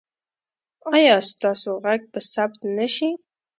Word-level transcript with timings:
ایا 0.95 1.15
ستاسو 1.31 1.71
غږ 1.83 2.01
به 2.11 2.19
ثبت 2.33 2.59
نه 2.77 2.87
شي؟ 2.95 3.09